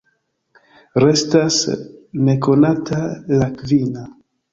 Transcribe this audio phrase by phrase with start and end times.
[1.03, 1.57] Restas
[2.29, 3.03] nekonata
[3.43, 4.07] la kvina.